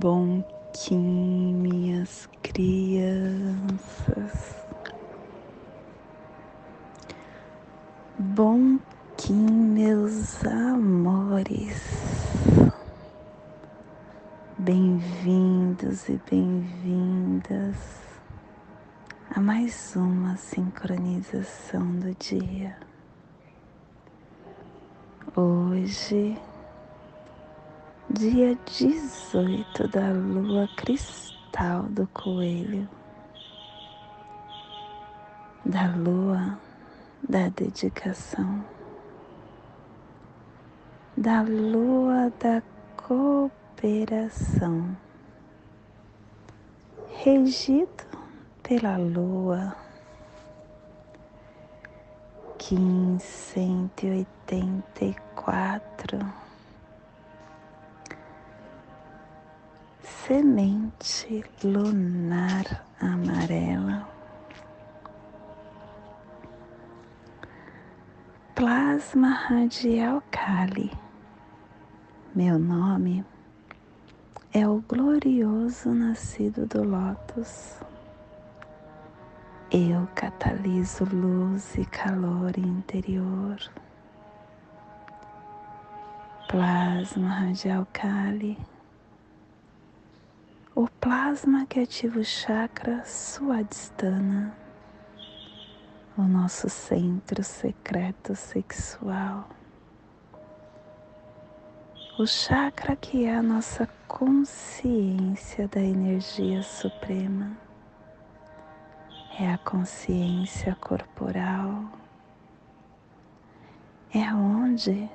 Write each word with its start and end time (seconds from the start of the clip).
Bom 0.00 0.42
Kim, 0.72 1.54
minhas 1.54 2.28
crianças. 2.42 3.86
Bom 8.18 8.80
Kim, 9.16 9.46
meus 9.46 10.44
amores. 10.44 11.80
Bem-vindos 14.58 16.08
e 16.08 16.20
bem-vindas 16.28 17.76
a 19.30 19.40
mais 19.40 19.94
uma 19.94 20.36
sincronização 20.36 21.86
do 22.00 22.12
dia. 22.16 22.76
Hoje 25.36 26.36
dia 28.14 28.56
18 28.64 29.88
da 29.88 30.12
lua 30.12 30.68
cristal 30.76 31.82
do 31.90 32.06
coelho, 32.14 32.88
da 35.64 35.92
lua 35.96 36.56
da 37.28 37.48
dedicação, 37.48 38.64
da 41.16 41.42
lua 41.42 42.32
da 42.38 42.62
cooperação, 42.96 44.96
regido 47.16 48.04
pela 48.62 48.96
lua. 48.96 49.74
Quinze 52.58 53.26
cento 53.26 54.06
e 54.06 54.10
oitenta 54.10 55.04
e 55.04 55.14
quatro 55.34 56.43
semente 60.26 61.44
lunar 61.62 62.82
amarela, 62.98 64.08
plasma 68.54 69.28
radial 69.28 70.22
Kali. 70.30 70.90
Meu 72.34 72.58
nome 72.58 73.22
é 74.54 74.66
o 74.66 74.80
glorioso 74.88 75.90
nascido 75.90 76.64
do 76.68 76.82
Lótus. 76.82 77.78
Eu 79.70 80.08
cataliso 80.14 81.04
luz 81.04 81.74
e 81.74 81.84
calor 81.84 82.56
interior. 82.56 83.58
Plasma 86.48 87.28
radial 87.28 87.86
Kali 87.92 88.56
o 90.76 90.88
plasma 91.00 91.66
que 91.66 91.78
ativa 91.78 92.18
o 92.18 92.24
chakra 92.24 93.04
Suadhisthana, 93.04 94.52
o 96.18 96.22
nosso 96.22 96.68
centro 96.68 97.44
secreto 97.44 98.34
sexual. 98.34 99.48
O 102.18 102.26
chakra 102.26 102.96
que 102.96 103.24
é 103.24 103.36
a 103.36 103.42
nossa 103.42 103.88
consciência 104.08 105.68
da 105.68 105.80
energia 105.80 106.60
suprema, 106.64 107.56
é 109.38 109.52
a 109.52 109.58
consciência 109.58 110.76
corporal, 110.80 111.84
é 114.12 114.34
onde 114.34 115.08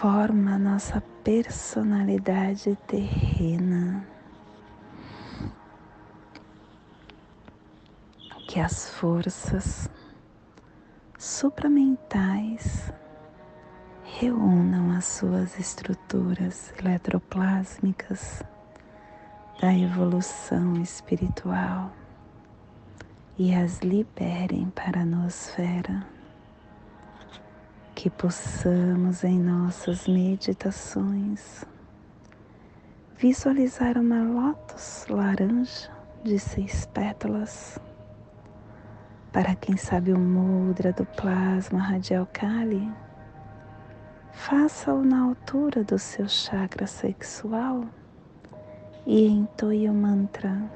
forma 0.00 0.58
nossa 0.58 1.02
personalidade 1.24 2.76
terrena. 2.86 4.06
Que 8.46 8.60
as 8.60 8.90
forças 8.90 9.88
supramentais 11.18 12.92
reúnam 14.04 14.90
as 14.94 15.06
suas 15.06 15.58
estruturas 15.58 16.74
eletroplásmicas 16.78 18.42
da 19.62 19.72
evolução 19.74 20.74
espiritual 20.82 21.90
e 23.38 23.54
as 23.54 23.78
liberem 23.78 24.68
para 24.74 25.00
a 25.00 25.06
nosfera 25.06 26.15
que 27.96 28.10
possamos 28.10 29.24
em 29.24 29.40
nossas 29.40 30.06
meditações 30.06 31.64
visualizar 33.16 33.96
uma 33.96 34.22
lótus 34.22 35.06
laranja 35.08 35.90
de 36.22 36.38
seis 36.38 36.84
pétalas. 36.92 37.78
Para 39.32 39.54
quem 39.54 39.78
sabe 39.78 40.12
o 40.12 40.18
mudra 40.18 40.92
do 40.92 41.06
plasma 41.06 41.78
radial 41.78 42.28
Kali, 42.30 42.86
faça-o 44.30 45.02
na 45.02 45.22
altura 45.22 45.82
do 45.82 45.98
seu 45.98 46.28
chakra 46.28 46.86
sexual 46.86 47.86
e 49.06 49.26
entoie 49.26 49.88
o 49.88 49.94
mantra 49.94 50.70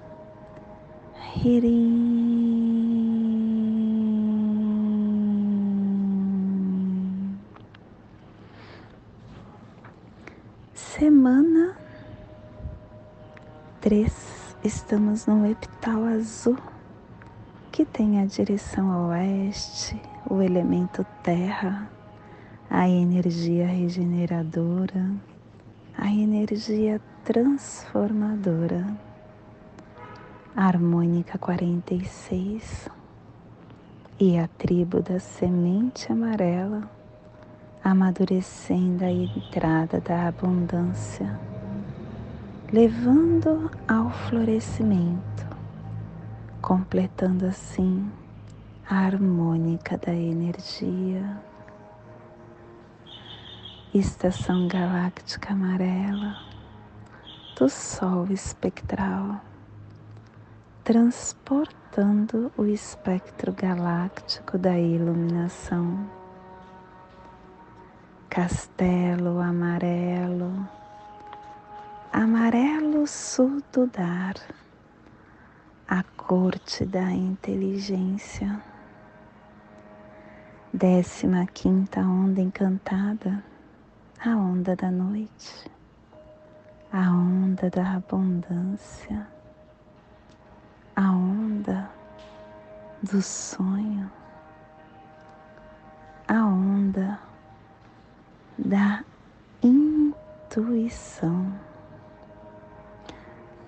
Hirim. 1.36 2.29
Semana 11.00 11.74
3 13.80 14.54
estamos 14.62 15.24
no 15.24 15.50
epital 15.50 16.04
azul 16.04 16.58
que 17.72 17.86
tem 17.86 18.20
a 18.20 18.26
direção 18.26 18.92
ao 18.92 19.08
oeste, 19.08 19.98
o 20.28 20.42
elemento 20.42 21.02
terra, 21.22 21.90
a 22.68 22.86
energia 22.86 23.66
regeneradora, 23.66 25.10
a 25.96 26.10
energia 26.10 27.00
transformadora. 27.24 28.86
A 30.54 30.66
harmônica 30.66 31.38
46 31.38 32.90
e 34.18 34.38
a 34.38 34.46
tribo 34.48 35.00
da 35.00 35.18
semente 35.18 36.12
amarela 36.12 36.99
amadurecendo 37.82 39.04
a 39.04 39.10
entrada 39.10 40.00
da 40.00 40.28
abundância, 40.28 41.38
levando 42.70 43.70
ao 43.88 44.10
florescimento, 44.10 45.46
completando 46.60 47.46
assim 47.46 48.10
a 48.88 48.96
harmônica 48.96 49.96
da 49.96 50.12
energia. 50.12 51.40
Estação 53.94 54.68
galáctica 54.68 55.52
amarela 55.52 56.36
do 57.58 57.68
Sol 57.68 58.26
espectral, 58.30 59.40
transportando 60.84 62.52
o 62.56 62.66
espectro 62.66 63.52
galáctico 63.52 64.56
da 64.56 64.78
iluminação 64.78 66.19
castelo 68.30 69.40
amarelo, 69.40 70.68
amarelo 72.12 73.04
sul 73.04 73.60
do 73.72 73.88
dar, 73.88 74.34
a 75.88 76.04
corte 76.16 76.86
da 76.86 77.10
inteligência. 77.10 78.62
Décima 80.72 81.44
quinta 81.46 82.02
onda 82.02 82.40
encantada, 82.40 83.42
a 84.24 84.36
onda 84.36 84.76
da 84.76 84.92
noite, 84.92 85.68
a 86.92 87.10
onda 87.10 87.68
da 87.68 87.96
abundância, 87.96 89.26
a 90.94 91.10
onda 91.10 91.90
do 93.02 93.20
sonho, 93.20 94.08
a 96.28 96.44
onda 96.44 97.29
da 98.64 99.02
intuição. 99.62 101.50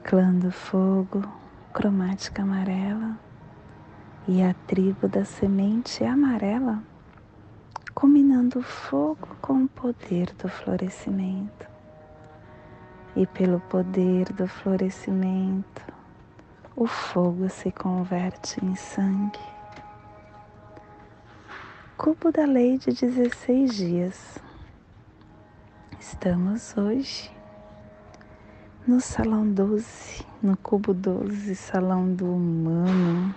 Clã 0.04 0.34
do 0.34 0.52
fogo, 0.52 1.24
cromática 1.72 2.42
amarela 2.42 3.18
e 4.28 4.42
a 4.42 4.52
tribo 4.66 5.08
da 5.08 5.24
semente 5.24 6.04
amarela, 6.04 6.82
combinando 7.94 8.58
o 8.58 8.62
fogo 8.62 9.28
com 9.40 9.64
o 9.64 9.68
poder 9.68 10.32
do 10.34 10.48
florescimento. 10.48 11.66
E 13.16 13.26
pelo 13.26 13.60
poder 13.60 14.32
do 14.32 14.46
florescimento, 14.46 15.82
o 16.76 16.86
fogo 16.86 17.48
se 17.48 17.70
converte 17.70 18.62
em 18.64 18.74
sangue. 18.74 19.40
Cubo 21.96 22.30
da 22.30 22.44
lei 22.44 22.78
de 22.78 22.92
16 22.92 23.74
dias 23.74 24.42
Estamos 26.02 26.76
hoje 26.76 27.30
no 28.84 29.00
salão 29.00 29.48
12, 29.48 30.26
no 30.42 30.56
cubo 30.56 30.92
12, 30.92 31.54
salão 31.54 32.12
do 32.12 32.26
humano, 32.26 33.32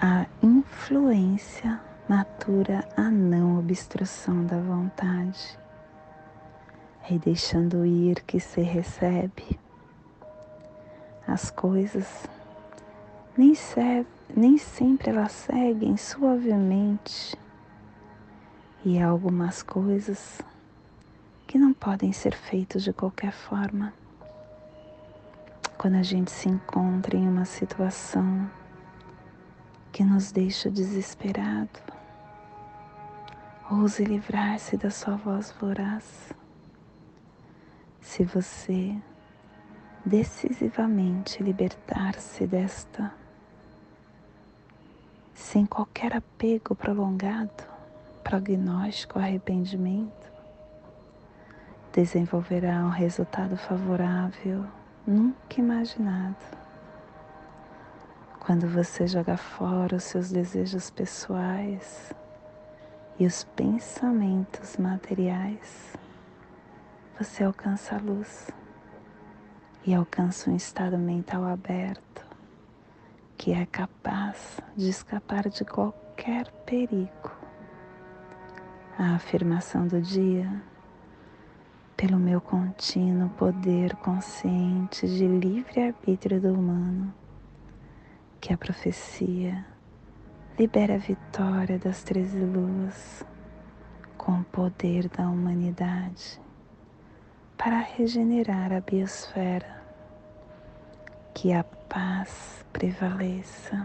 a 0.00 0.26
influência 0.40 1.80
natura 2.08 2.86
a 2.96 3.10
não 3.10 3.58
obstrução 3.58 4.46
da 4.46 4.60
vontade. 4.60 5.58
E 7.10 7.18
deixando 7.18 7.84
ir 7.84 8.22
que 8.22 8.38
se 8.38 8.60
recebe 8.60 9.58
as 11.26 11.50
coisas, 11.50 12.28
nem, 13.36 13.56
se, 13.56 14.06
nem 14.36 14.56
sempre 14.56 15.10
elas 15.10 15.32
seguem 15.32 15.96
suavemente, 15.96 17.41
e 18.84 18.98
há 19.00 19.06
algumas 19.06 19.62
coisas 19.62 20.40
que 21.46 21.56
não 21.56 21.72
podem 21.72 22.12
ser 22.12 22.34
feitas 22.34 22.82
de 22.82 22.92
qualquer 22.92 23.32
forma. 23.32 23.94
Quando 25.78 25.96
a 25.96 26.02
gente 26.02 26.30
se 26.30 26.48
encontra 26.48 27.16
em 27.16 27.28
uma 27.28 27.44
situação 27.44 28.50
que 29.92 30.02
nos 30.02 30.32
deixa 30.32 30.68
desesperado, 30.68 31.78
ouse 33.70 34.04
livrar-se 34.04 34.76
da 34.76 34.90
sua 34.90 35.16
voz 35.16 35.54
voraz. 35.60 36.32
Se 38.00 38.24
você 38.24 38.96
decisivamente 40.04 41.40
libertar-se 41.40 42.48
desta, 42.48 43.14
sem 45.32 45.64
qualquer 45.64 46.16
apego 46.16 46.74
prolongado, 46.74 47.71
prognóstico, 48.32 49.18
arrependimento, 49.18 50.32
desenvolverá 51.92 52.82
um 52.86 52.88
resultado 52.88 53.58
favorável 53.58 54.64
nunca 55.06 55.60
imaginado 55.60 56.38
quando 58.40 58.66
você 58.66 59.06
joga 59.06 59.36
fora 59.36 59.96
os 59.96 60.04
seus 60.04 60.30
desejos 60.32 60.88
pessoais 60.88 62.10
e 63.18 63.26
os 63.26 63.44
pensamentos 63.44 64.78
materiais, 64.78 65.94
você 67.18 67.44
alcança 67.44 67.96
a 67.96 67.98
luz 67.98 68.50
e 69.84 69.92
alcança 69.94 70.50
um 70.50 70.56
estado 70.56 70.96
mental 70.96 71.44
aberto 71.44 72.26
que 73.36 73.52
é 73.52 73.66
capaz 73.66 74.58
de 74.74 74.88
escapar 74.88 75.50
de 75.50 75.66
qualquer 75.66 76.50
perigo. 76.64 77.31
A 79.04 79.16
afirmação 79.16 79.84
do 79.88 80.00
dia, 80.00 80.62
pelo 81.96 82.20
meu 82.20 82.40
contínuo 82.40 83.30
poder 83.30 83.96
consciente 83.96 85.08
de 85.08 85.26
livre-arbítrio 85.26 86.40
do 86.40 86.54
humano, 86.54 87.12
que 88.40 88.52
a 88.52 88.56
profecia 88.56 89.66
libera 90.56 90.94
a 90.94 90.98
vitória 90.98 91.80
das 91.80 92.04
treze 92.04 92.38
luas 92.38 93.26
com 94.16 94.38
o 94.38 94.44
poder 94.44 95.08
da 95.08 95.28
humanidade 95.28 96.40
para 97.58 97.80
regenerar 97.80 98.72
a 98.72 98.80
biosfera, 98.80 99.82
que 101.34 101.52
a 101.52 101.64
paz 101.64 102.64
prevaleça. 102.72 103.84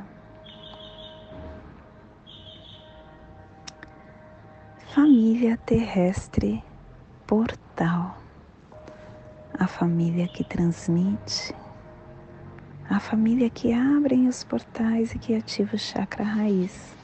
Família 4.95 5.57
terrestre 5.57 6.63
portal, 7.27 8.17
a 9.59 9.67
família 9.67 10.29
que 10.29 10.45
transmite. 10.45 11.53
A 12.89 12.97
família 12.97 13.49
que 13.49 13.73
abrem 13.73 14.29
os 14.29 14.45
portais 14.45 15.13
e 15.13 15.19
que 15.19 15.35
ativa 15.35 15.75
o 15.75 15.77
chakra 15.77 16.23
raiz. 16.23 16.95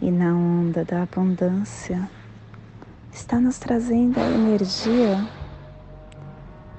E 0.00 0.08
na 0.10 0.32
onda 0.34 0.84
da 0.84 1.02
abundância 1.02 2.08
está 3.12 3.40
nos 3.40 3.58
trazendo 3.58 4.20
a 4.20 4.30
energia 4.30 5.28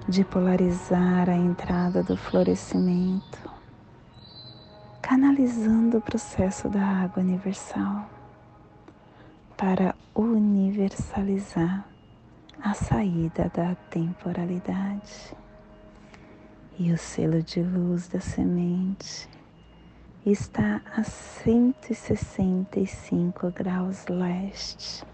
de 0.07 0.24
polarizar 0.24 1.30
a 1.30 1.35
entrada 1.35 2.01
do 2.01 2.15
florescimento, 2.15 3.38
canalizando 5.01 5.97
o 5.97 6.01
processo 6.01 6.69
da 6.69 6.81
água 6.81 7.21
universal 7.21 8.12
para 9.58 9.94
universalizar 10.16 11.86
a 12.62 12.74
saída 12.74 13.52
da 13.54 13.76
temporalidade 13.90 15.36
e 16.78 16.92
o 16.92 16.98
selo 16.98 17.42
de 17.44 17.62
luz 17.62 18.08
da 18.08 18.20
semente 18.20 19.30
está 20.26 20.81
a 20.95 21.04
165 21.04 23.52
graus 23.52 24.07
leste 24.07 25.06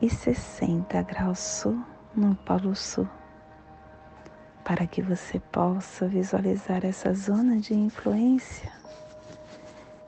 e 0.00 0.08
60 0.08 1.02
graus 1.02 1.38
sul 1.38 1.78
no 2.14 2.34
Polo 2.36 2.74
Sul, 2.74 3.06
para 4.64 4.86
que 4.86 5.02
você 5.02 5.38
possa 5.38 6.08
visualizar 6.08 6.82
essa 6.84 7.12
zona 7.14 7.58
de 7.58 7.74
influência. 7.74 8.72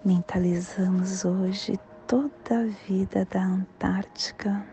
Mentalizamos 0.05 1.25
hoje 1.25 1.79
toda 2.15 2.61
a 2.61 2.67
vida 2.87 3.27
da 3.29 3.43
Antártica, 3.43 4.65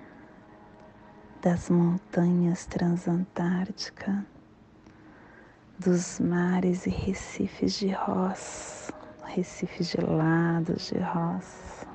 das 1.41 1.71
montanhas 1.71 2.67
transantárticas 2.67 4.23
dos 5.79 6.19
mares 6.19 6.85
e 6.85 6.91
recifes 6.91 7.79
de 7.79 7.89
roça, 7.93 8.93
recifes 9.25 9.89
gelados 9.89 10.89
de 10.89 10.99
roça, 10.99 11.87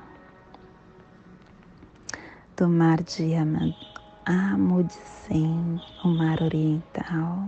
do 2.57 2.67
mar 2.67 3.01
de 3.01 3.33
Amundsen, 4.25 5.81
o 6.03 6.09
mar 6.09 6.41
oriental 6.41 7.47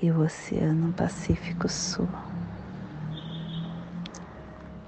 e 0.00 0.10
o 0.10 0.22
Oceano 0.22 0.94
Pacífico 0.94 1.68
Sul. 1.68 2.08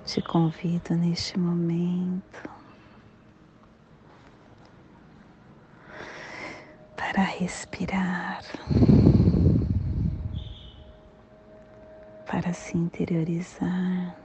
Te 0.08 0.22
convido 0.22 0.94
neste 0.96 1.38
momento 1.38 2.48
para 6.96 7.22
respirar. 7.24 8.42
para 12.24 12.54
se 12.54 12.78
interiorizar. 12.78 14.16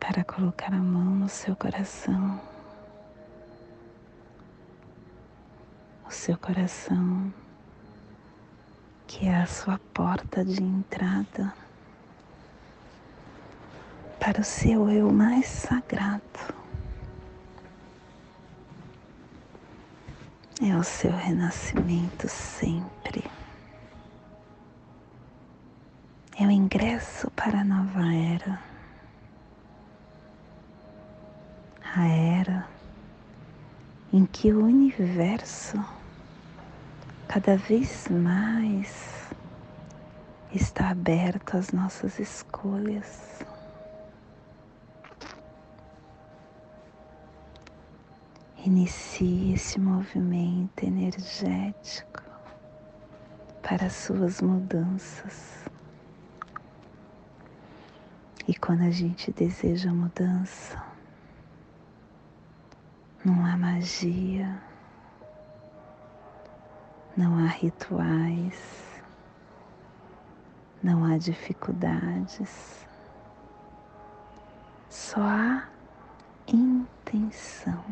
Para 0.00 0.24
colocar 0.24 0.72
a 0.72 0.78
mão 0.78 1.16
no 1.16 1.28
seu 1.28 1.54
coração, 1.54 2.40
o 6.06 6.10
seu 6.10 6.38
coração, 6.38 7.30
que 9.06 9.26
é 9.26 9.36
a 9.36 9.46
sua 9.46 9.78
porta 9.92 10.44
de 10.44 10.62
entrada 10.62 11.52
para 14.18 14.40
o 14.40 14.44
seu 14.44 14.88
eu 14.90 15.12
mais 15.12 15.46
sagrado. 15.46 16.54
é 20.62 20.76
o 20.76 20.82
seu 20.82 21.10
renascimento 21.10 22.28
sempre. 22.28 23.24
É 26.38 26.46
o 26.46 26.50
ingresso 26.50 27.30
para 27.32 27.60
a 27.60 27.64
nova 27.64 28.02
era. 28.14 28.60
A 31.94 32.06
era 32.06 32.66
em 34.12 34.26
que 34.26 34.52
o 34.52 34.64
universo 34.64 35.78
cada 37.34 37.56
vez 37.56 38.06
mais 38.08 39.28
está 40.52 40.90
aberto 40.90 41.56
às 41.56 41.72
nossas 41.72 42.20
escolhas. 42.20 43.40
Inicie 48.64 49.52
esse 49.52 49.80
movimento 49.80 50.84
energético 50.84 52.22
para 53.64 53.90
suas 53.90 54.40
mudanças. 54.40 55.64
E 58.46 58.54
quando 58.54 58.82
a 58.82 58.92
gente 58.92 59.32
deseja 59.32 59.92
mudança, 59.92 60.80
não 63.24 63.44
há 63.44 63.56
magia, 63.56 64.62
não 67.16 67.38
há 67.38 67.46
rituais, 67.46 69.00
não 70.82 71.04
há 71.04 71.16
dificuldades, 71.16 72.86
só 74.90 75.20
há 75.20 75.68
intenção. 76.48 77.84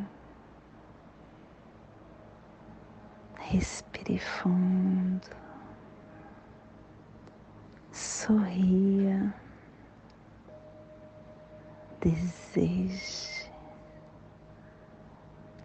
Respire 3.38 4.18
fundo, 4.18 5.28
sorria, 7.92 9.32
deseje, 12.00 13.52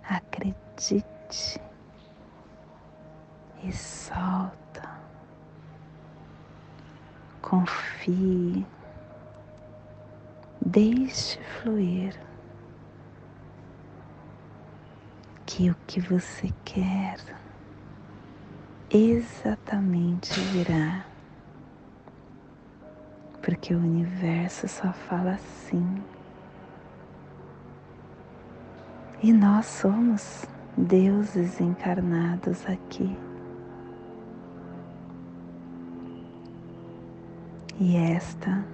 acredite 0.04 1.60
e 3.64 3.72
solta. 3.72 4.90
Confie, 7.42 8.66
deixe 10.62 11.40
fluir. 11.44 12.20
Que 15.46 15.72
o 15.72 15.76
que 15.88 16.00
você 16.00 16.54
quer 16.66 17.18
exatamente 18.90 20.40
virá, 20.52 21.06
porque 23.42 23.74
o 23.74 23.80
universo 23.80 24.68
só 24.68 24.94
fala 24.94 25.32
assim. 25.32 26.04
E 29.24 29.34
nós 29.34 29.66
somos 29.66 30.46
deuses 30.78 31.60
encarnados 31.60 32.66
aqui. 32.68 33.18
E 37.80 37.96
esta 37.96 38.66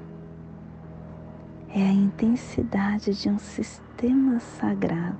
é 1.67 1.81
a 1.81 1.91
intensidade 1.91 3.13
de 3.13 3.29
um 3.29 3.37
sistema 3.37 4.39
sagrado 4.39 5.17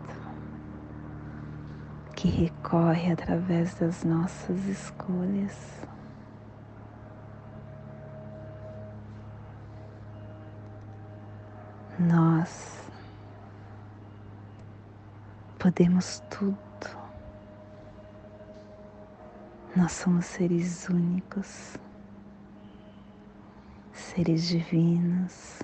que 2.16 2.30
recorre 2.30 3.12
através 3.12 3.76
das 3.76 4.06
nossas 4.06 4.64
escolhas. 4.68 5.86
Nós 12.00 12.90
podemos 15.60 16.24
tudo. 16.30 16.58
Nós 19.76 19.92
somos 19.92 20.26
seres 20.26 20.88
únicos, 20.88 21.78
seres 24.14 24.48
divinos, 24.48 25.64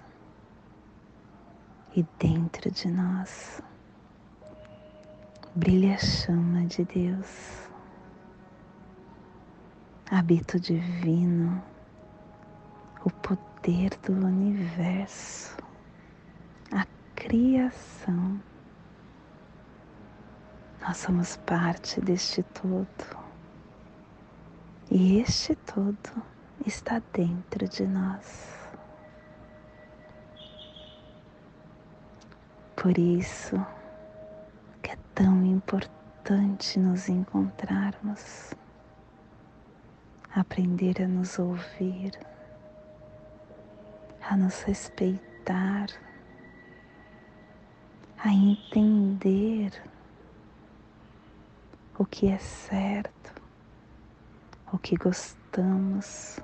e 1.95 2.03
dentro 2.17 2.71
de 2.71 2.87
nós 2.87 3.61
brilha 5.55 5.93
a 5.93 5.97
chama 5.99 6.65
de 6.65 6.83
Deus, 6.85 7.69
habito 10.09 10.59
divino, 10.59 11.63
o 13.05 13.11
poder 13.11 13.91
do 14.03 14.13
universo, 14.13 15.55
a 16.71 16.87
criação. 17.15 18.41
Nós 20.81 20.97
somos 20.97 21.37
parte 21.37 22.01
deste 22.01 22.41
todo 22.41 23.19
e 24.89 25.19
este 25.19 25.53
todo 25.53 26.38
está 26.65 27.01
dentro 27.13 27.67
de 27.67 27.85
nós. 27.85 28.49
Por 32.75 32.97
isso, 32.97 33.59
tão 35.19 35.45
importante 35.45 36.79
nos 36.79 37.09
encontrarmos, 37.09 38.53
aprender 40.33 41.01
a 41.03 41.07
nos 41.09 41.37
ouvir, 41.37 42.17
a 44.21 44.37
nos 44.37 44.61
respeitar, 44.61 45.87
a 48.17 48.29
entender 48.29 49.73
o 51.97 52.05
que 52.05 52.29
é 52.29 52.37
certo, 52.37 53.33
o 54.71 54.77
que 54.77 54.95
gostamos, 54.95 56.39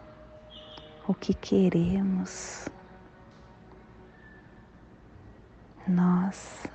o 1.08 1.14
que 1.14 1.34
queremos. 1.34 2.68
Nós 5.88 6.66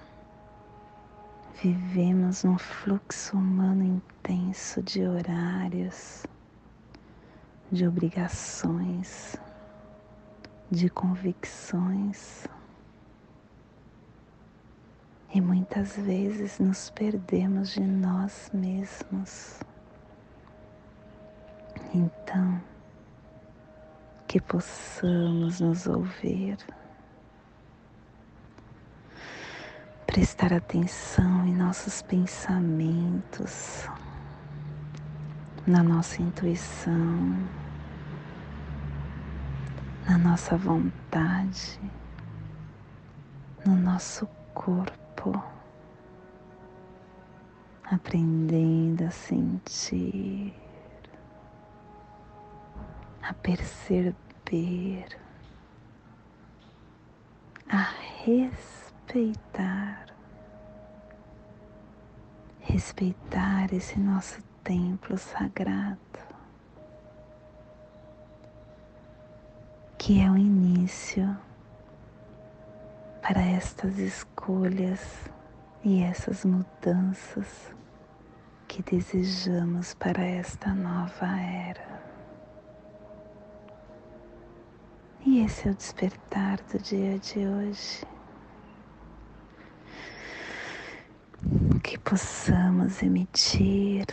Vivemos 1.63 2.43
num 2.43 2.57
fluxo 2.57 3.37
humano 3.37 3.85
intenso 3.85 4.83
de 4.83 5.07
horários, 5.07 6.25
de 7.71 7.87
obrigações, 7.87 9.37
de 10.71 10.89
convicções. 10.89 12.47
E 15.35 15.39
muitas 15.39 15.99
vezes 15.99 16.59
nos 16.59 16.89
perdemos 16.89 17.73
de 17.73 17.83
nós 17.83 18.51
mesmos. 18.55 19.61
Então, 21.93 22.59
que 24.31 24.41
possamos 24.41 25.59
nos 25.59 25.89
ouvir. 25.89 26.57
Prestar 30.07 30.53
atenção 30.53 31.45
em 31.49 31.53
nossos 31.53 32.01
pensamentos, 32.03 33.89
na 35.67 35.83
nossa 35.83 36.23
intuição, 36.23 37.37
na 40.09 40.17
nossa 40.17 40.57
vontade, 40.57 41.81
no 43.67 43.75
nosso 43.75 44.29
corpo, 44.55 45.43
aprendendo 47.83 49.07
a 49.07 49.11
sentir, 49.11 50.55
a 53.23 53.35
perceber, 53.35 54.15
a 57.69 57.95
respeitar 58.25 60.11
respeitar 62.71 63.73
esse 63.75 63.99
nosso 63.99 64.41
templo 64.63 65.19
sagrado, 65.19 65.99
que 69.99 70.21
é 70.21 70.31
o 70.31 70.37
início 70.37 71.37
para 73.21 73.41
estas 73.43 73.99
escolhas 73.99 75.01
e 75.83 76.03
essas 76.03 76.45
mudanças 76.45 77.75
que 78.69 78.83
desejamos 78.83 79.95
para 79.95 80.23
esta 80.23 80.73
nova 80.73 81.27
era. 81.41 82.00
E 85.25 85.41
esse 85.41 85.69
é 85.69 85.71
o 85.71 85.75
despertar 85.75 86.59
do 86.73 86.79
dia 86.79 87.19
de 87.19 87.47
hoje. 87.47 88.07
que 91.83 91.99
possamos 91.99 93.03
emitir 93.03 94.07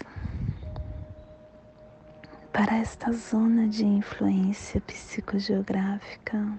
para 2.52 2.78
esta 2.78 3.12
zona 3.12 3.68
de 3.68 3.86
influência 3.86 4.82
psicogeográfica 4.82 6.58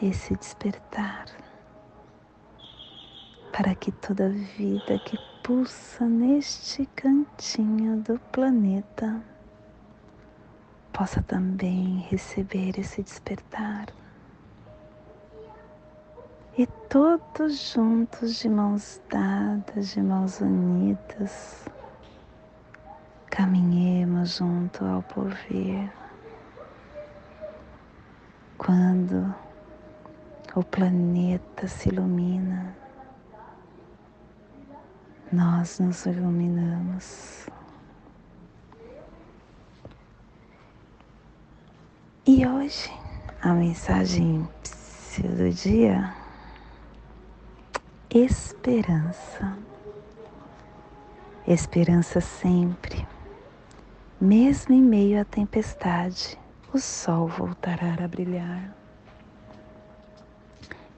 esse 0.00 0.36
despertar 0.36 1.26
para 3.52 3.74
que 3.74 3.90
toda 3.90 4.28
vida 4.28 4.98
que 5.00 5.18
pulsa 5.42 6.06
neste 6.06 6.86
cantinho 6.94 8.00
do 8.02 8.18
planeta 8.30 9.31
possa 10.92 11.22
também 11.22 12.06
receber 12.10 12.78
esse 12.78 13.02
despertar 13.02 13.86
e 16.56 16.66
todos 16.66 17.72
juntos, 17.72 18.36
de 18.36 18.46
mãos 18.46 19.00
dadas, 19.08 19.88
de 19.88 20.02
mãos 20.02 20.38
unidas, 20.42 21.64
caminhemos 23.30 24.36
junto 24.36 24.84
ao 24.84 25.02
porvir. 25.02 25.90
Quando 28.58 29.34
o 30.54 30.62
planeta 30.62 31.66
se 31.66 31.88
ilumina, 31.88 32.76
nós 35.32 35.78
nos 35.78 36.04
iluminamos. 36.04 37.48
E 42.24 42.46
hoje 42.46 42.88
a 43.42 43.52
mensagem 43.52 44.48
do 45.18 45.50
dia 45.50 46.14
esperança. 48.08 49.58
Esperança 51.48 52.20
sempre, 52.20 53.04
mesmo 54.20 54.72
em 54.72 54.80
meio 54.80 55.20
à 55.20 55.24
tempestade, 55.24 56.38
o 56.72 56.78
sol 56.78 57.26
voltará 57.26 57.96
a 58.00 58.06
brilhar. 58.06 58.72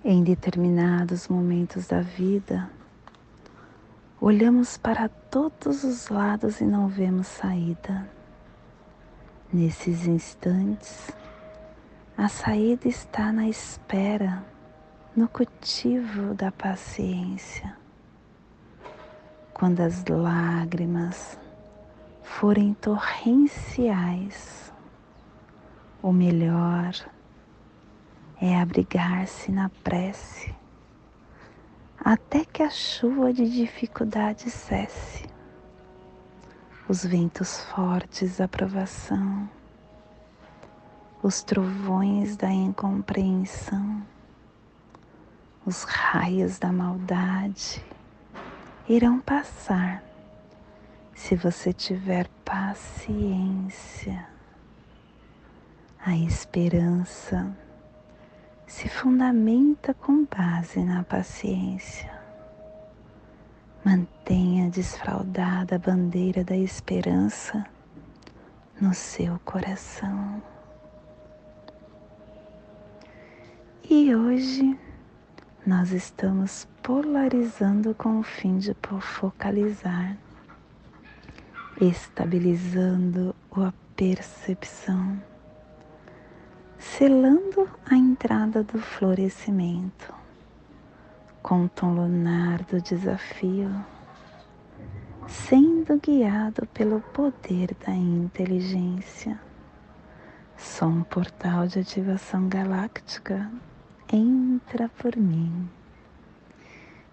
Em 0.05 0.23
determinados 0.23 1.27
momentos 1.27 1.87
da 1.87 2.03
vida, 2.03 2.71
olhamos 4.21 4.77
para 4.77 5.09
todos 5.09 5.85
os 5.85 6.09
lados 6.11 6.61
e 6.61 6.67
não 6.67 6.87
vemos 6.87 7.29
saída. 7.29 8.14
Nesses 9.55 10.09
instantes, 10.09 11.13
a 12.19 12.27
saída 12.27 12.89
está 12.89 13.33
na 13.33 13.49
espera, 13.49 14.45
no 15.15 15.29
cultivo 15.29 16.35
da 16.35 16.51
paciência. 16.51 17.77
Quando 19.53 19.79
as 19.79 20.05
lágrimas 20.07 21.39
forem 22.21 22.75
torrenciais, 22.75 24.73
o 26.03 26.13
melhor 26.13 26.93
é 28.43 28.61
abrigar-se 28.61 29.53
na 29.53 29.69
prece 29.85 30.53
até 32.05 32.45
que 32.45 32.61
a 32.61 32.71
chuva 32.71 33.33
de 33.33 33.49
dificuldade 33.49 34.51
cesse, 34.51 35.33
os 36.87 37.05
ventos 37.05 37.61
fortes 37.61 38.37
da 38.37 38.47
provação, 38.47 39.49
os 41.23 41.43
trovões 41.43 42.37
da 42.37 42.51
incompreensão, 42.51 44.03
os 45.65 45.85
raios 45.85 46.59
da 46.59 46.71
maldade 46.71 47.83
irão 48.87 49.19
passar 49.19 50.05
se 51.15 51.35
você 51.35 51.73
tiver 51.73 52.29
paciência. 52.45 54.29
A 56.05 56.15
esperança 56.15 57.57
se 58.67 58.91
fundamenta 58.91 59.95
com 59.95 60.27
base 60.27 60.85
na 60.85 61.03
paciência. 61.03 62.24
Mantenha 63.85 64.71
desfraldada 64.71 65.77
a 65.77 65.79
bandeira 65.79 66.43
da 66.43 66.57
esperança 66.57 67.67
no 68.81 68.95
seu 68.95 69.39
coração. 69.45 70.43
E 73.89 74.15
hoje 74.15 74.79
nós 75.67 75.93
estamos 75.93 76.67
polarizando 76.83 77.95
com 77.95 78.21
o 78.21 78.23
fim 78.23 78.57
de 78.57 78.75
focalizar, 79.01 80.17
estabilizando 81.81 83.35
a 83.55 83.73
percepção 83.95 85.21
selando 86.85 87.69
a 87.91 87.97
entrada 87.97 88.63
do 88.63 88.79
florescimento 88.79 90.24
com 91.45 91.67
o 91.67 91.69
tom 91.69 91.93
lunar 91.93 92.63
do 92.63 92.81
desafio, 92.81 93.71
sendo 95.29 96.01
guiado 96.01 96.67
pelo 96.69 97.03
poder 97.03 97.77
da 97.87 97.93
inteligência. 97.93 99.39
Sou 100.57 100.89
um 100.89 101.03
portal 101.03 101.67
de 101.67 101.81
ativação 101.81 102.49
galáctica. 102.49 103.51
Entra 104.11 104.89
por 104.89 105.15
mim. 105.19 105.69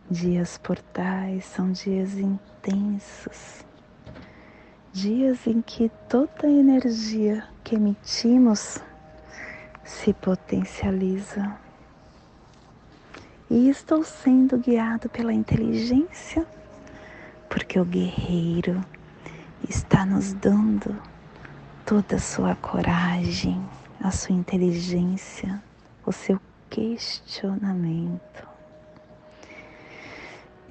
Dias 0.09 0.57
portais 0.57 1.43
são 1.43 1.73
dias 1.73 2.17
intensos, 2.17 3.65
dias 4.93 5.45
em 5.45 5.61
que 5.61 5.91
toda 6.07 6.47
a 6.47 6.49
energia 6.49 7.43
que 7.65 7.75
emitimos 7.75 8.81
se 9.83 10.13
potencializa. 10.13 11.53
E 13.53 13.67
estou 13.67 14.01
sendo 14.01 14.57
guiado 14.57 15.09
pela 15.09 15.33
inteligência, 15.33 16.47
porque 17.49 17.77
o 17.77 17.83
guerreiro 17.83 18.81
está 19.67 20.05
nos 20.05 20.31
dando 20.31 20.97
toda 21.85 22.15
a 22.15 22.19
sua 22.19 22.55
coragem, 22.55 23.61
a 24.01 24.09
sua 24.09 24.33
inteligência, 24.33 25.61
o 26.05 26.13
seu 26.13 26.39
questionamento. 26.69 28.47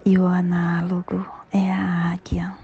E 0.02 0.16
o 0.16 0.26
análogo 0.26 1.30
é 1.52 1.70
a 1.70 2.12
águia, 2.12 2.56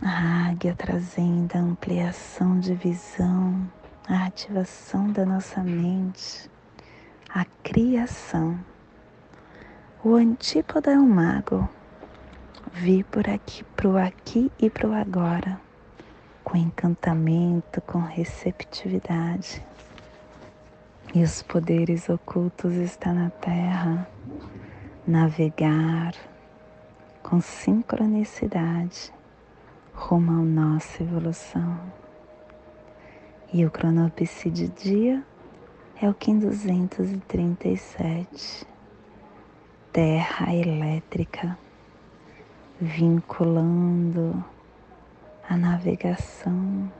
a 0.00 0.48
águia 0.50 0.76
trazendo 0.78 1.56
a 1.56 1.58
ampliação 1.58 2.60
de 2.60 2.72
visão, 2.76 3.68
a 4.08 4.26
ativação 4.26 5.10
da 5.10 5.26
nossa 5.26 5.60
mente, 5.60 6.48
a 7.28 7.44
criação. 7.64 8.69
O 10.02 10.14
antípoda 10.14 10.92
é 10.92 10.98
um 10.98 11.06
mago. 11.06 11.68
Vi 12.72 13.04
por 13.04 13.28
aqui, 13.28 13.62
pro 13.76 13.98
aqui 13.98 14.50
e 14.58 14.70
pro 14.70 14.94
agora, 14.94 15.60
com 16.42 16.56
encantamento, 16.56 17.82
com 17.82 17.98
receptividade. 17.98 19.62
E 21.14 21.22
os 21.22 21.42
poderes 21.42 22.08
ocultos 22.08 22.72
estão 22.76 23.12
na 23.12 23.28
terra, 23.28 24.08
navegar 25.06 26.14
com 27.22 27.38
sincronicidade 27.42 29.12
rumo 29.92 30.32
à 30.32 30.42
nossa 30.42 31.02
evolução. 31.02 31.78
E 33.52 33.66
o 33.66 33.70
cronopsi 33.70 34.48
de 34.48 34.68
dia 34.68 35.22
é 36.00 36.08
o 36.08 36.14
Kim 36.14 36.38
237, 36.38 38.66
terra 39.92 40.54
elétrica, 40.54 41.58
vinculando 42.80 44.44
a 45.48 45.56
navegação, 45.56 46.90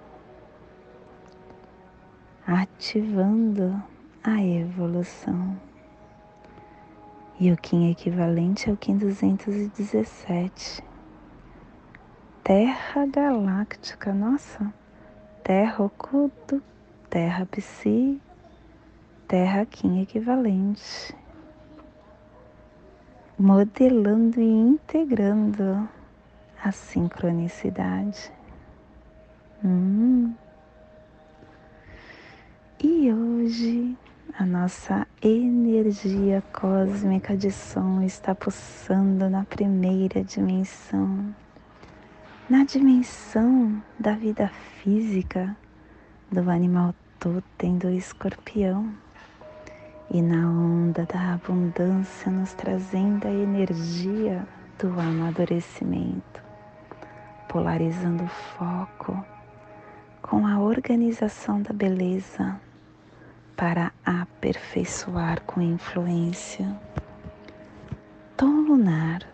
ativando 2.46 3.80
a 4.24 4.42
evolução. 4.42 5.56
E 7.38 7.52
o 7.52 7.56
Kim 7.56 7.90
equivalente 7.90 8.68
é 8.68 8.72
o 8.72 8.76
Kim 8.76 8.98
217, 8.98 10.82
terra 12.42 13.06
galáctica, 13.06 14.12
nossa. 14.12 14.72
Terra 15.42 15.84
oculto, 15.84 16.62
terra 17.08 17.46
psi, 17.46 18.20
terra 19.26 19.64
kim 19.64 20.02
equivalente, 20.02 21.16
modelando 23.40 24.38
e 24.38 24.44
integrando 24.44 25.88
a 26.62 26.70
sincronicidade. 26.70 28.30
Hum. 29.64 30.34
E 32.84 33.10
hoje 33.10 33.96
a 34.38 34.44
nossa 34.44 35.06
energia 35.22 36.42
cósmica 36.52 37.34
de 37.34 37.50
som 37.50 38.02
está 38.02 38.34
pulsando 38.34 39.30
na 39.30 39.44
primeira 39.44 40.22
dimensão 40.22 41.34
na 42.48 42.64
dimensão 42.64 43.82
da 43.98 44.12
vida 44.12 44.48
física 44.82 45.56
do 46.30 46.50
animal 46.50 46.94
totem 47.18 47.78
do 47.78 47.88
escorpião 47.88 48.92
e 50.10 50.20
na 50.20 50.48
onda 50.48 51.06
da 51.06 51.34
abundância 51.34 52.30
nos 52.30 52.52
trazendo 52.52 53.26
a 53.26 53.30
energia 53.30 54.46
do 54.78 54.88
amadurecimento, 54.98 56.42
polarizando 57.48 58.24
o 58.24 58.28
foco 58.28 59.24
com 60.20 60.46
a 60.46 60.58
organização 60.58 61.62
da 61.62 61.72
beleza 61.72 62.60
para 63.56 63.92
aperfeiçoar 64.04 65.42
com 65.42 65.60
influência. 65.60 66.74
Tom 68.36 68.62
lunar 68.62 69.30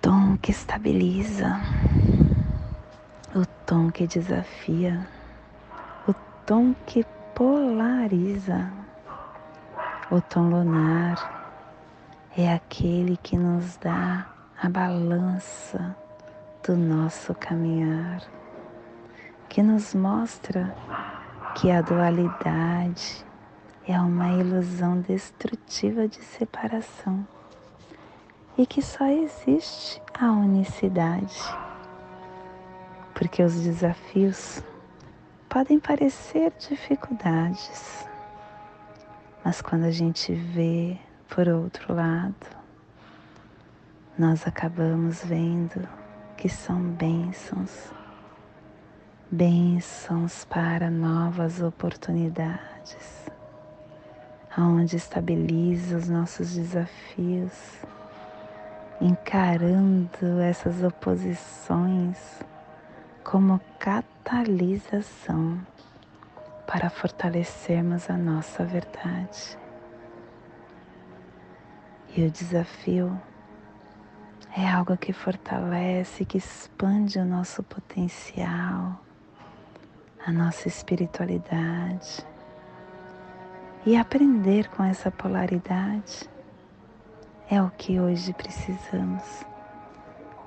tom 0.00 0.36
que 0.38 0.50
estabiliza, 0.50 1.60
o 3.34 3.44
tom 3.66 3.90
que 3.90 4.06
desafia, 4.06 5.06
o 6.08 6.14
tom 6.46 6.74
que 6.86 7.04
polariza. 7.40 8.70
O 10.10 10.20
tom 10.20 10.50
lunar 10.50 11.56
é 12.36 12.52
aquele 12.52 13.16
que 13.16 13.34
nos 13.34 13.78
dá 13.78 14.26
a 14.62 14.68
balança 14.68 15.96
do 16.62 16.76
nosso 16.76 17.34
caminhar, 17.34 18.20
que 19.48 19.62
nos 19.62 19.94
mostra 19.94 20.76
que 21.54 21.70
a 21.70 21.80
dualidade 21.80 23.24
é 23.88 23.98
uma 23.98 24.28
ilusão 24.32 25.00
destrutiva 25.00 26.06
de 26.06 26.22
separação 26.22 27.26
e 28.58 28.66
que 28.66 28.82
só 28.82 29.06
existe 29.06 30.02
a 30.12 30.30
unicidade. 30.30 31.40
Porque 33.14 33.42
os 33.42 33.58
desafios 33.62 34.62
podem 35.50 35.80
parecer 35.80 36.52
dificuldades, 36.60 38.06
mas 39.44 39.60
quando 39.60 39.82
a 39.82 39.90
gente 39.90 40.32
vê 40.32 40.96
por 41.28 41.48
outro 41.48 41.92
lado, 41.92 42.46
nós 44.16 44.46
acabamos 44.46 45.24
vendo 45.24 45.88
que 46.36 46.48
são 46.48 46.80
bênçãos, 46.80 47.92
bênçãos 49.28 50.44
para 50.44 50.88
novas 50.88 51.60
oportunidades, 51.60 53.28
aonde 54.56 54.94
estabiliza 54.94 55.96
os 55.96 56.08
nossos 56.08 56.54
desafios, 56.54 57.80
encarando 59.00 60.38
essas 60.40 60.80
oposições 60.84 62.40
como 63.24 63.60
catalisação 63.78 65.60
para 66.66 66.88
fortalecermos 66.88 68.08
a 68.08 68.16
nossa 68.16 68.64
verdade. 68.64 69.58
E 72.16 72.24
o 72.24 72.30
desafio 72.30 73.20
é 74.56 74.68
algo 74.68 74.96
que 74.96 75.12
fortalece, 75.12 76.24
que 76.24 76.38
expande 76.38 77.18
o 77.18 77.24
nosso 77.24 77.62
potencial, 77.62 79.00
a 80.26 80.32
nossa 80.32 80.66
espiritualidade. 80.66 82.26
E 83.86 83.96
aprender 83.96 84.68
com 84.70 84.82
essa 84.82 85.10
polaridade 85.10 86.28
é 87.48 87.62
o 87.62 87.70
que 87.70 87.98
hoje 87.98 88.32
precisamos 88.32 89.44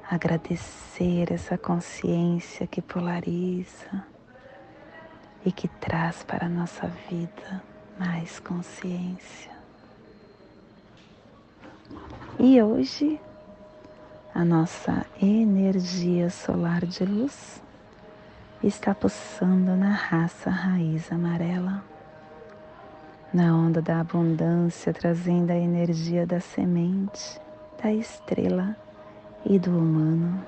agradecer 0.10 1.32
essa 1.32 1.58
consciência 1.58 2.68
que 2.68 2.82
polariza 2.82 4.06
e 5.46 5.52
que 5.52 5.68
traz 5.68 6.24
para 6.24 6.46
a 6.46 6.50
nossa 6.50 6.88
vida 7.10 7.62
mais 7.98 8.40
consciência. 8.40 9.52
E 12.40 12.62
hoje 12.62 13.20
a 14.34 14.44
nossa 14.44 15.06
energia 15.22 16.30
solar 16.30 16.86
de 16.86 17.06
luz 17.06 17.62
está 18.64 18.96
pulsando 18.96 19.76
na 19.76 19.92
raça 19.92 20.50
raiz 20.50 21.12
amarela, 21.12 21.84
na 23.34 23.56
onda 23.56 23.82
da 23.82 24.00
abundância, 24.00 24.94
trazendo 24.94 25.52
a 25.52 25.56
energia 25.56 26.26
da 26.26 26.40
semente, 26.40 27.40
da 27.82 27.92
estrela 27.92 28.76
e 29.46 29.60
do 29.60 29.78
humano, 29.78 30.42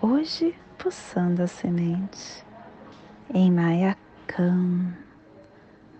hoje 0.00 0.58
pulsando 0.78 1.42
a 1.42 1.46
semente 1.46 2.42
em 3.34 3.52
Mayakam 3.52 4.94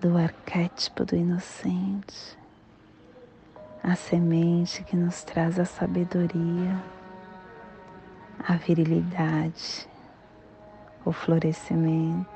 do 0.01 0.17
arquétipo 0.17 1.05
do 1.05 1.15
inocente, 1.15 2.39
a 3.83 3.95
semente 3.95 4.83
que 4.85 4.97
nos 4.97 5.23
traz 5.23 5.59
a 5.59 5.67
sabedoria, 5.67 6.83
a 8.49 8.55
virilidade, 8.55 9.87
o 11.05 11.13
florescimento, 11.13 12.27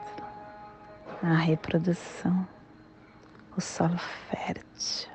a 1.22 1.34
reprodução, 1.34 2.46
o 3.56 3.60
solo 3.60 3.98
fértil, 4.28 5.10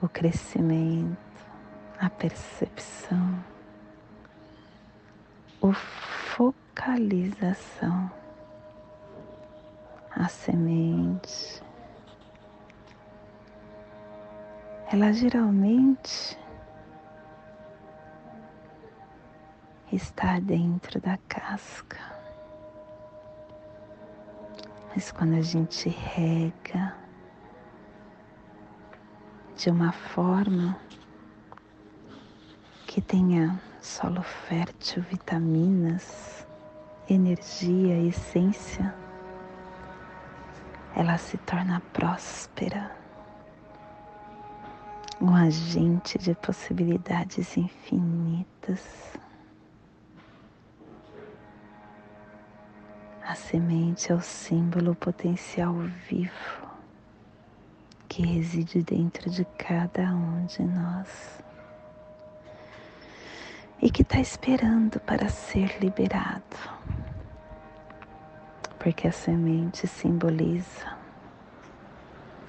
o 0.00 0.08
crescimento 0.08 1.27
a 2.00 2.08
percepção, 2.08 3.44
o 5.60 5.72
focalização, 5.72 8.08
a 10.10 10.28
semente. 10.28 11.60
Ela 14.92 15.12
geralmente 15.12 16.38
está 19.92 20.38
dentro 20.38 21.00
da 21.00 21.18
casca. 21.28 21.98
Mas 24.94 25.10
quando 25.10 25.34
a 25.34 25.42
gente 25.42 25.88
rega 25.88 26.96
de 29.56 29.70
uma 29.70 29.90
forma 29.92 30.78
que 32.98 33.02
tenha 33.02 33.56
solo 33.80 34.22
fértil, 34.22 35.04
vitaminas, 35.04 36.44
energia, 37.08 37.96
essência, 37.96 38.92
ela 40.96 41.16
se 41.16 41.38
torna 41.38 41.80
próspera, 41.92 42.90
um 45.20 45.32
agente 45.32 46.18
de 46.18 46.34
possibilidades 46.34 47.56
infinitas. 47.56 49.16
A 53.24 53.36
semente 53.36 54.10
é 54.10 54.14
o 54.16 54.20
símbolo 54.20 54.96
potencial 54.96 55.72
vivo 56.08 56.66
que 58.08 58.26
reside 58.26 58.82
dentro 58.82 59.30
de 59.30 59.44
cada 59.56 60.02
um 60.12 60.44
de 60.46 60.64
nós 60.64 61.46
e 63.80 63.90
que 63.90 64.02
está 64.02 64.20
esperando 64.20 64.98
para 65.00 65.28
ser 65.28 65.78
liberado. 65.80 66.56
Porque 68.78 69.08
a 69.08 69.12
semente 69.12 69.86
simboliza 69.86 70.96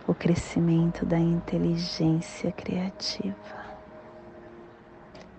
o 0.08 0.14
crescimento 0.14 1.06
da 1.06 1.20
inteligência 1.20 2.52
criativa, 2.52 3.36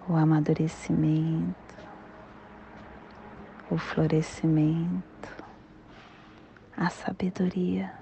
o 0.09 0.15
amadurecimento, 0.15 1.75
o 3.69 3.77
florescimento, 3.77 5.29
a 6.77 6.89
sabedoria. 6.89 7.93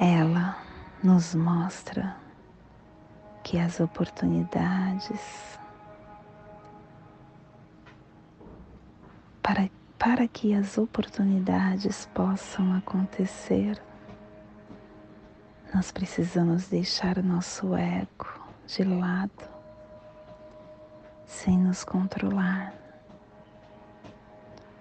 Ela 0.00 0.56
nos 1.02 1.34
mostra 1.34 2.16
que 3.42 3.58
as 3.58 3.80
oportunidades 3.80 5.58
para, 9.42 9.70
para 9.98 10.28
que 10.28 10.54
as 10.54 10.78
oportunidades 10.78 12.06
possam 12.14 12.74
acontecer, 12.76 13.82
nós 15.74 15.90
precisamos 15.90 16.68
deixar 16.68 17.18
o 17.18 17.22
nosso 17.22 17.74
ego 17.74 18.28
de 18.66 18.84
lado, 18.84 19.48
sem 21.26 21.58
nos 21.58 21.84
controlar. 21.84 22.74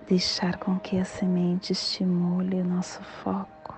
Deixar 0.08 0.58
com 0.58 0.80
que 0.80 0.98
a 0.98 1.06
semente 1.06 1.72
estimule 1.72 2.62
o 2.62 2.66
nosso 2.66 3.02
foco, 3.04 3.78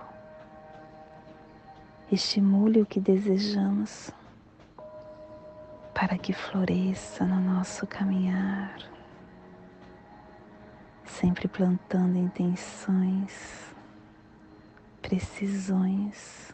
estimule 2.10 2.82
o 2.82 2.86
que 2.86 3.02
desejamos 3.02 4.12
para 5.94 6.18
que 6.18 6.34
floresça 6.34 7.26
no 7.26 7.40
nosso 7.40 7.86
caminhar, 7.86 8.78
sempre 11.06 11.48
plantando 11.48 12.18
intenções, 12.18 13.76
precisões, 15.02 16.54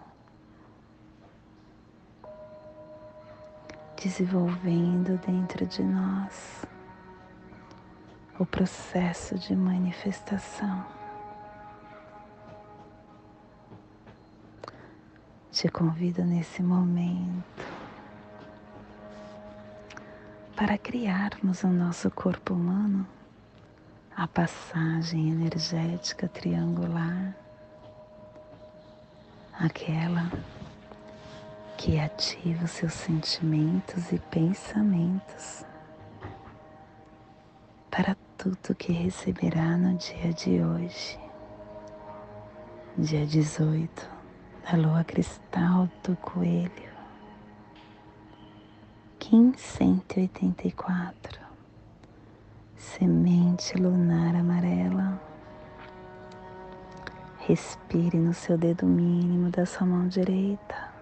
desenvolvendo 4.02 5.18
dentro 5.26 5.66
de 5.66 5.84
nós 5.84 6.66
o 8.40 8.46
processo 8.46 9.38
de 9.38 9.56
manifestação. 9.56 10.86
Te 15.52 15.68
convido 15.70 16.24
nesse 16.24 16.62
momento 16.62 17.77
para 20.58 20.76
criarmos 20.76 21.64
o 21.64 21.68
nosso 21.68 22.10
corpo 22.10 22.56
humano 22.56 23.06
a 24.16 24.28
passagem 24.28 25.30
energética 25.30 26.28
triangular, 26.28 27.38
aquela 29.54 30.32
que 31.78 32.00
ativa 32.00 32.66
os 32.66 32.72
seus 32.72 32.94
sentimentos 32.94 34.12
e 34.12 34.18
pensamentos 34.18 35.64
para 37.92 38.18
tudo 38.36 38.74
que 38.74 38.92
receberá 38.92 39.78
no 39.78 39.96
dia 39.96 40.34
de 40.34 40.60
hoje, 40.64 41.20
dia 42.98 43.28
18 43.28 44.10
da 44.64 44.76
lua 44.76 45.04
cristal 45.04 45.88
do 46.04 46.16
coelho. 46.16 46.97
Kim 49.30 49.52
184 49.58 51.42
Semente 52.78 53.78
lunar 53.78 54.34
amarela. 54.34 55.22
Respire 57.40 58.18
no 58.20 58.34
seu 58.34 58.58
dedo 58.58 58.86
mínimo 58.86 59.50
da 59.50 59.66
sua 59.66 59.86
mão 59.86 60.08
direita. 60.08 60.94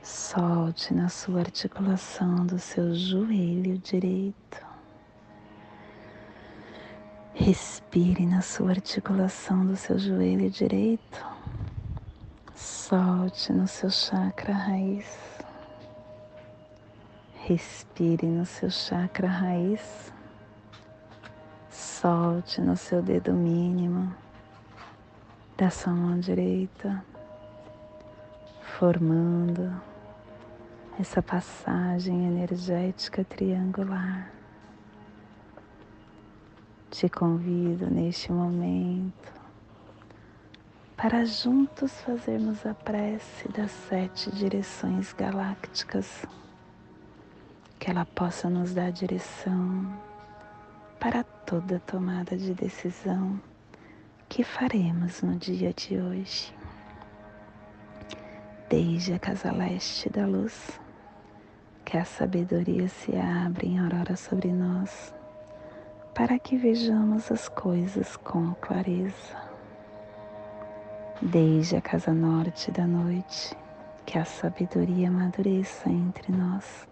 Solte 0.00 0.94
na 0.94 1.08
sua 1.08 1.40
articulação 1.40 2.46
do 2.46 2.60
seu 2.60 2.94
joelho 2.94 3.76
direito. 3.78 4.64
Respire 7.34 8.24
na 8.24 8.40
sua 8.40 8.70
articulação 8.70 9.66
do 9.66 9.74
seu 9.74 9.98
joelho 9.98 10.48
direito. 10.48 11.26
Solte 12.54 13.52
no 13.52 13.66
seu 13.66 13.90
chakra 13.90 14.54
raiz. 14.54 15.41
Respire 17.52 18.26
no 18.26 18.46
seu 18.46 18.70
chakra 18.70 19.28
raiz. 19.28 20.10
Solte 21.68 22.62
no 22.62 22.74
seu 22.78 23.02
dedo 23.02 23.34
mínimo 23.34 24.10
da 25.58 25.68
sua 25.68 25.92
mão 25.92 26.18
direita, 26.18 27.04
formando 28.78 29.70
essa 30.98 31.20
passagem 31.20 32.26
energética 32.26 33.22
triangular. 33.22 34.32
Te 36.90 37.06
convido 37.06 37.90
neste 37.90 38.32
momento 38.32 39.30
para 40.96 41.22
juntos 41.26 41.92
fazermos 42.00 42.64
a 42.64 42.72
prece 42.72 43.46
das 43.48 43.70
sete 43.72 44.30
direções 44.30 45.12
galácticas, 45.12 46.24
que 47.82 47.90
ela 47.90 48.04
possa 48.04 48.48
nos 48.48 48.72
dar 48.72 48.92
direção 48.92 49.92
para 51.00 51.24
toda 51.24 51.80
tomada 51.80 52.36
de 52.36 52.54
decisão 52.54 53.40
que 54.28 54.44
faremos 54.44 55.20
no 55.20 55.34
dia 55.34 55.72
de 55.74 55.98
hoje. 55.98 56.54
Desde 58.70 59.14
a 59.14 59.18
casa 59.18 59.50
leste 59.50 60.08
da 60.08 60.24
luz, 60.24 60.80
que 61.84 61.96
a 61.96 62.04
sabedoria 62.04 62.88
se 62.88 63.16
abre 63.16 63.70
em 63.70 63.80
aurora 63.80 64.14
sobre 64.14 64.52
nós 64.52 65.12
para 66.14 66.38
que 66.38 66.56
vejamos 66.56 67.32
as 67.32 67.48
coisas 67.48 68.16
com 68.16 68.54
clareza. 68.60 69.36
Desde 71.20 71.74
a 71.74 71.80
casa 71.80 72.14
norte 72.14 72.70
da 72.70 72.86
noite, 72.86 73.56
que 74.06 74.16
a 74.16 74.24
sabedoria 74.24 75.08
amadureça 75.08 75.90
entre 75.90 76.30
nós, 76.30 76.91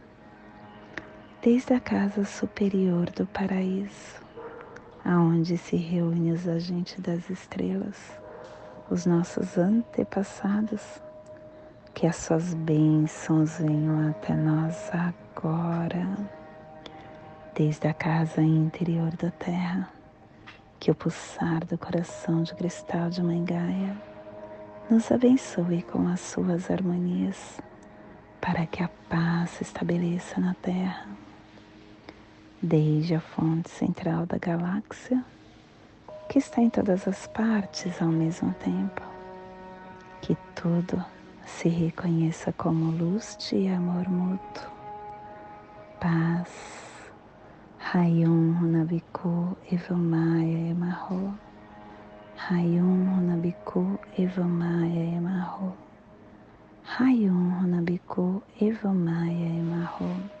Desde 1.43 1.73
a 1.73 1.79
casa 1.79 2.23
superior 2.23 3.09
do 3.09 3.25
paraíso, 3.25 4.21
aonde 5.03 5.57
se 5.57 5.75
reúnem 5.75 6.33
os 6.33 6.47
agentes 6.47 6.99
das 6.99 7.31
estrelas, 7.31 7.97
os 8.91 9.07
nossos 9.07 9.57
antepassados, 9.57 11.01
que 11.95 12.05
as 12.05 12.17
suas 12.17 12.53
bênçãos 12.53 13.57
venham 13.57 14.11
até 14.11 14.35
nós 14.35 14.91
agora 14.93 16.15
desde 17.55 17.87
a 17.87 17.93
casa 17.95 18.43
interior 18.43 19.09
da 19.15 19.31
terra, 19.31 19.89
que 20.79 20.91
o 20.91 20.95
pulsar 20.95 21.65
do 21.65 21.75
coração 21.75 22.43
de 22.43 22.53
cristal 22.53 23.09
de 23.09 23.23
Mãe 23.23 23.43
Gaia 23.43 23.97
nos 24.91 25.11
abençoe 25.11 25.81
com 25.81 26.07
as 26.07 26.19
suas 26.19 26.69
harmonias, 26.69 27.59
para 28.39 28.67
que 28.67 28.83
a 28.83 28.89
paz 29.09 29.49
se 29.49 29.63
estabeleça 29.63 30.39
na 30.39 30.53
terra, 30.53 31.07
desde 32.61 33.15
a 33.15 33.19
fonte 33.19 33.69
central 33.69 34.25
da 34.25 34.37
galáxia, 34.37 35.23
que 36.29 36.39
está 36.39 36.61
em 36.61 36.69
todas 36.69 37.07
as 37.07 37.27
partes 37.27 38.01
ao 38.01 38.09
mesmo 38.09 38.53
tempo, 38.55 39.01
que 40.21 40.37
tudo 40.55 41.03
se 41.45 41.67
reconheça 41.67 42.53
como 42.53 42.91
luz 42.91 43.37
de 43.49 43.67
amor 43.67 44.07
mútuo, 44.07 44.69
paz, 45.99 46.81
Hayum 47.93 48.55
Hunabiku 48.57 49.57
Evamaya 49.69 50.69
Emarro. 50.71 51.37
Hayum 52.37 53.17
Hunabiku 53.17 53.99
Evamaya 54.17 55.17
Emarro. 55.17 55.75
Hayum 56.85 57.51
Hunabiku 57.59 58.41
Evamaya 58.61 59.59
Emarro. 59.59 60.40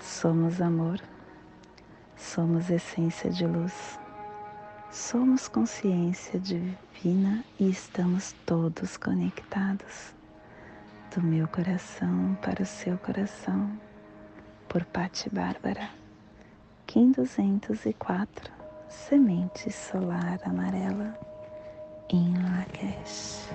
somos 0.00 0.60
amor, 0.60 1.00
somos 2.16 2.70
essência 2.70 3.30
de 3.30 3.46
luz, 3.46 3.98
somos 4.90 5.48
consciência 5.48 6.38
divina 6.38 7.44
e 7.58 7.68
estamos 7.68 8.32
todos 8.44 8.96
conectados. 8.96 10.14
Do 11.14 11.22
meu 11.22 11.48
coração 11.48 12.36
para 12.42 12.62
o 12.62 12.66
seu 12.66 12.98
coração, 12.98 13.70
por 14.68 14.84
Patti 14.84 15.30
Bárbara, 15.30 15.88
Kim 16.86 17.12
204, 17.12 18.52
Semente 18.88 19.70
Solar 19.72 20.38
Amarela, 20.44 21.18
em 22.10 22.34
Lakesh. 22.36 23.48